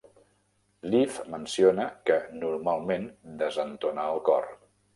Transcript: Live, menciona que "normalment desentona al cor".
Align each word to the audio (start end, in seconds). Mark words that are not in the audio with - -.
Live, 0.93 1.19
menciona 1.33 1.85
que 2.11 2.17
"normalment 2.39 3.07
desentona 3.45 4.11
al 4.15 4.21
cor". 4.31 4.53